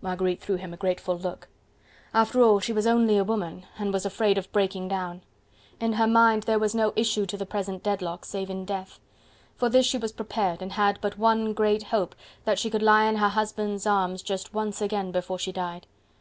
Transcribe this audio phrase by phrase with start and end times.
[0.00, 1.46] Marguerite threw him a grateful look.
[2.12, 5.22] After all she was only a woman and was afraid of breaking down.
[5.80, 8.98] In her mind there was no issue to the present deadlock save in death.
[9.54, 13.04] For this she was prepared and had but one great hope that she could lie
[13.04, 15.86] in her husband's arms just once again before she died.